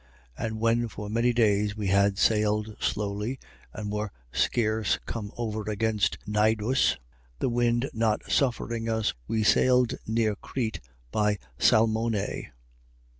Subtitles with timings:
[0.39, 0.45] 27:7.
[0.47, 3.37] And when for many days we had sailed slowly
[3.71, 6.97] and were scarce come over against Gnidus,
[7.37, 12.47] the wind not suffering us, we sailed near Crete by Salmone.